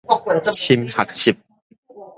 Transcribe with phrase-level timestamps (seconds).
[0.55, 1.37] 深學習